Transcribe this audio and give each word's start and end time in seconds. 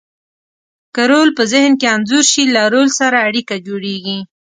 که 0.95 1.03
رول 1.11 1.29
په 1.37 1.43
ذهن 1.53 1.71
کې 1.79 1.87
انځور 1.95 2.23
شي، 2.31 2.43
له 2.55 2.61
رول 2.73 2.89
سره 2.99 3.17
اړیکه 3.27 3.55
جوړیږي. 3.67 4.19